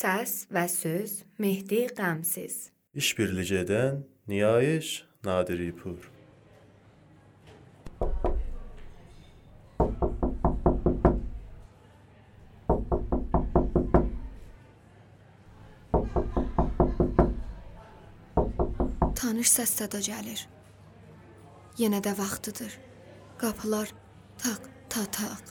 Səs 0.00 0.46
və 0.48 0.62
söz 0.64 1.18
Mehdi 1.36 1.82
Qəmsiz. 1.92 2.70
İşbirlik 2.96 3.50
edən 3.52 3.98
Niyayiş 4.32 4.92
Nadiripur. 5.26 6.06
Tanış 19.20 19.52
səs 19.52 19.76
səda 19.82 20.00
gəlir. 20.08 20.46
Yenə 21.76 22.00
də 22.00 22.16
vaxtıdır. 22.16 22.72
Qapılar 23.44 23.92
taq 24.40 24.64
ta 24.88 25.04
taq. 25.20 25.44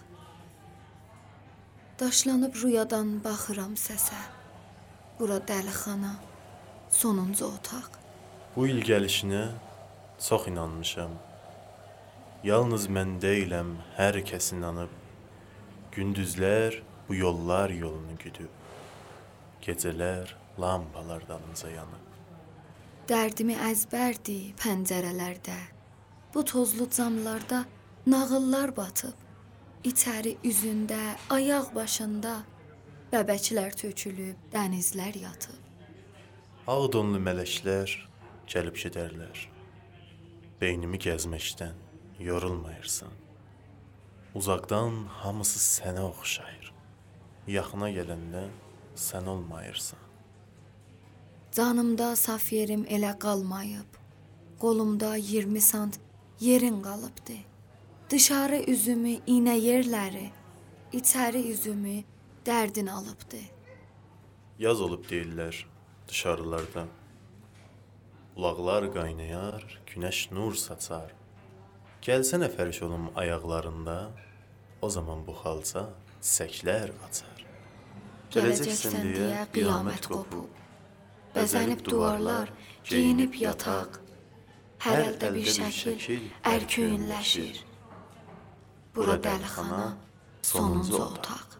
Daşlanıb 2.01 2.57
rüyadan 2.63 3.19
baxıram 3.23 3.77
səsə. 3.77 4.38
Bura 5.19 5.37
dəlixana, 5.47 6.13
sonuncu 6.89 7.45
otaq. 7.45 7.89
Bu 8.55 8.67
il 8.67 8.79
gəlişinə 8.89 9.41
çox 10.27 10.47
inanmışam. 10.47 11.11
Yalnız 12.43 12.85
mən 12.87 13.17
deyiləm, 13.19 13.73
hər 13.97 14.21
kəs 14.29 14.53
inanıb. 14.55 14.93
Gündüzlər 15.91 16.77
bu 17.07 17.15
yollar 17.19 17.69
yolunu 17.69 18.15
güdüb. 18.23 18.53
Gecələr 19.65 20.31
lampalar 20.59 21.25
dalınca 21.27 21.67
yanıb. 21.73 22.05
Dərdimi 23.11 23.57
əzbərdi 23.59 24.37
pəncərələrdə. 24.61 25.57
Bu 26.33 26.45
tozlu 26.45 26.87
camlarda 26.95 27.65
nağıllar 28.07 28.71
batıb. 28.77 29.17
İçəri 29.83 30.37
üzündə, 30.47 31.01
ayaq 31.29 31.75
başında 31.75 32.37
bəbəklər 33.09 33.73
tökülüb, 33.73 34.37
dənizlər 34.53 35.15
yatıb. 35.17 35.57
Ağ 36.69 36.85
donlu 36.93 37.17
mələklər 37.25 37.89
gəlib 38.49 38.77
gedərlər. 38.77 39.45
Beynimi 40.61 40.99
gəzməkdən 41.01 41.73
yorulmayırsan. 42.21 43.15
Uzaqdan 44.37 45.07
hamısı 45.23 45.61
sənə 45.63 46.03
oxşayır. 46.11 46.69
Yaxına 47.49 47.89
gələndə 47.95 48.43
sən 48.93 49.25
olmayırsan. 49.33 49.99
Canımda 51.55 52.15
saf 52.15 52.51
yerim 52.53 52.85
elə 52.85 53.15
qalmayıb. 53.19 53.97
Qolumda 54.59 55.15
20 55.15 55.61
sant 55.61 55.99
yerin 56.39 56.81
qalıbdı. 56.83 57.39
Dışarı 58.09 58.61
üzümü 58.67 59.17
iynə 59.25 59.57
yerləri, 59.57 60.29
içəri 60.93 61.41
üzümü 61.53 62.03
dərdin 62.45 62.87
alıbdı. 62.87 63.41
Yaz 64.59 64.81
olub 64.81 65.05
deyirlər 65.09 65.65
dışarılarda. 66.07 66.85
Bulaqlar 68.35 68.87
qaynayar, 68.93 69.63
günəş 69.89 70.19
nur 70.35 70.55
saçar. 70.55 71.11
Gəlsənə 72.05 72.47
fəriş 72.55 72.83
olum 72.87 73.09
ayaqlarında, 73.15 73.97
o 74.81 74.89
zaman 74.89 75.25
bu 75.27 75.35
xalça 75.41 75.83
çiçəklər 76.21 76.93
açar. 77.07 77.43
Gələcəksən 78.33 78.97
deyə 79.03 79.43
qiyamət 79.55 80.07
qopub. 80.13 80.47
Bəzənib 81.35 81.83
duvarlar, 81.85 82.51
geyinib 82.87 83.35
yataq. 83.43 83.99
Hər 84.85 85.05
əldə 85.09 85.33
bir 85.35 85.51
şəkil 85.59 86.29
ərköyünləşir. 86.55 87.63
Bura 88.95 89.19
dəlixana, 89.27 89.83
sonuncu 90.41 91.01
otaq. 91.03 91.58